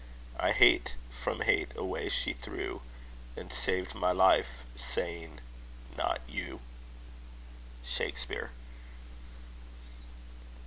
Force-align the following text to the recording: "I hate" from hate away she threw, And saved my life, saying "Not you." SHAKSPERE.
"I 0.39 0.51
hate" 0.51 0.95
from 1.11 1.41
hate 1.41 1.77
away 1.77 2.09
she 2.09 2.33
threw, 2.33 2.81
And 3.37 3.53
saved 3.53 3.93
my 3.93 4.11
life, 4.11 4.63
saying 4.75 5.41
"Not 5.95 6.21
you." 6.27 6.61
SHAKSPERE. 7.85 8.49